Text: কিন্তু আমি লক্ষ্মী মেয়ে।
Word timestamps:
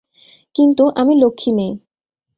কিন্তু 0.55 0.83
আমি 0.95 1.13
লক্ষ্মী 1.15 1.51
মেয়ে। 1.53 1.73